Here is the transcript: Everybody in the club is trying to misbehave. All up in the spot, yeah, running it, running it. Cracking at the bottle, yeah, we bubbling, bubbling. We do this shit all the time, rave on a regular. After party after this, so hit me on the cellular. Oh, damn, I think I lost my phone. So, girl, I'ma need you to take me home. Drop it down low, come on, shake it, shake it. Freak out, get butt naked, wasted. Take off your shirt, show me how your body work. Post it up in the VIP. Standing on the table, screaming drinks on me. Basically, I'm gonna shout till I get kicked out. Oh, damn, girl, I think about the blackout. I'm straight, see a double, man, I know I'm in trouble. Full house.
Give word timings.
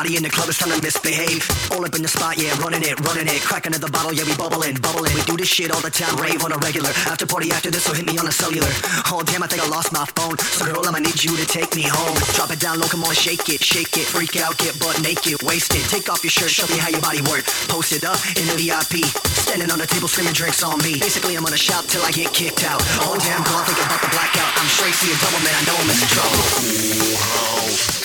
Everybody 0.00 0.16
in 0.16 0.24
the 0.24 0.32
club 0.32 0.48
is 0.48 0.56
trying 0.56 0.72
to 0.72 0.80
misbehave. 0.80 1.44
All 1.76 1.84
up 1.84 1.92
in 1.92 2.00
the 2.00 2.08
spot, 2.08 2.40
yeah, 2.40 2.56
running 2.64 2.80
it, 2.80 2.96
running 3.04 3.28
it. 3.28 3.44
Cracking 3.44 3.76
at 3.76 3.84
the 3.84 3.92
bottle, 3.92 4.16
yeah, 4.16 4.24
we 4.24 4.32
bubbling, 4.32 4.80
bubbling. 4.80 5.12
We 5.12 5.20
do 5.28 5.36
this 5.36 5.52
shit 5.52 5.68
all 5.68 5.84
the 5.84 5.92
time, 5.92 6.16
rave 6.16 6.40
on 6.40 6.56
a 6.56 6.58
regular. 6.64 6.88
After 7.04 7.28
party 7.28 7.52
after 7.52 7.68
this, 7.68 7.84
so 7.84 7.92
hit 7.92 8.08
me 8.08 8.16
on 8.16 8.24
the 8.24 8.32
cellular. 8.32 8.72
Oh, 9.12 9.20
damn, 9.20 9.44
I 9.44 9.46
think 9.46 9.60
I 9.60 9.68
lost 9.68 9.92
my 9.92 10.08
phone. 10.16 10.40
So, 10.40 10.64
girl, 10.64 10.88
I'ma 10.88 11.04
need 11.04 11.20
you 11.20 11.36
to 11.36 11.44
take 11.44 11.76
me 11.76 11.84
home. 11.84 12.16
Drop 12.32 12.48
it 12.48 12.64
down 12.64 12.80
low, 12.80 12.88
come 12.88 13.04
on, 13.04 13.12
shake 13.12 13.52
it, 13.52 13.60
shake 13.60 13.92
it. 14.00 14.08
Freak 14.08 14.40
out, 14.40 14.56
get 14.56 14.72
butt 14.80 14.96
naked, 15.04 15.44
wasted. 15.44 15.84
Take 15.92 16.08
off 16.08 16.24
your 16.24 16.32
shirt, 16.32 16.48
show 16.48 16.64
me 16.72 16.80
how 16.80 16.88
your 16.88 17.04
body 17.04 17.20
work. 17.28 17.44
Post 17.68 17.92
it 17.92 18.00
up 18.00 18.16
in 18.40 18.48
the 18.48 18.56
VIP. 18.56 19.04
Standing 19.44 19.68
on 19.68 19.84
the 19.84 19.86
table, 19.86 20.08
screaming 20.08 20.32
drinks 20.32 20.64
on 20.64 20.80
me. 20.80 20.96
Basically, 20.96 21.36
I'm 21.36 21.44
gonna 21.44 21.60
shout 21.60 21.84
till 21.92 22.00
I 22.08 22.10
get 22.16 22.32
kicked 22.32 22.64
out. 22.64 22.80
Oh, 23.04 23.20
damn, 23.20 23.44
girl, 23.44 23.60
I 23.60 23.68
think 23.68 23.76
about 23.84 24.00
the 24.00 24.08
blackout. 24.16 24.48
I'm 24.48 24.68
straight, 24.72 24.96
see 24.96 25.12
a 25.12 25.16
double, 25.20 25.44
man, 25.44 25.52
I 25.52 25.62
know 25.68 25.76
I'm 25.76 25.92
in 25.92 26.00
trouble. 26.08 26.40
Full 26.56 27.20
house. 27.20 27.99